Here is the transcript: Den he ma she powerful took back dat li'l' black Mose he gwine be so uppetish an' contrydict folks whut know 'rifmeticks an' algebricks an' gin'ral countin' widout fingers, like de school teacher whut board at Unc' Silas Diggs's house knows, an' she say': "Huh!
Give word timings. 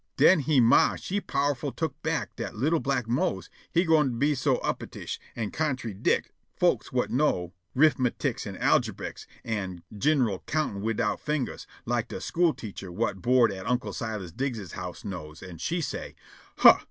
Den 0.17 0.39
he 0.39 0.59
ma 0.59 0.95
she 0.95 1.21
powerful 1.21 1.71
took 1.71 2.01
back 2.01 2.35
dat 2.35 2.55
li'l' 2.55 2.79
black 2.81 3.07
Mose 3.07 3.51
he 3.71 3.83
gwine 3.83 4.17
be 4.17 4.33
so 4.33 4.57
uppetish 4.63 5.19
an' 5.35 5.51
contrydict 5.51 6.31
folks 6.55 6.87
whut 6.87 7.11
know 7.11 7.53
'rifmeticks 7.77 8.47
an' 8.47 8.57
algebricks 8.57 9.27
an' 9.45 9.83
gin'ral 9.95 10.39
countin' 10.47 10.81
widout 10.81 11.19
fingers, 11.19 11.67
like 11.85 12.07
de 12.07 12.19
school 12.19 12.55
teacher 12.55 12.87
whut 12.89 13.21
board 13.21 13.51
at 13.51 13.67
Unc' 13.67 13.93
Silas 13.93 14.31
Diggs's 14.31 14.71
house 14.71 15.05
knows, 15.05 15.43
an' 15.43 15.59
she 15.59 15.81
say': 15.81 16.15
"Huh! 16.57 16.79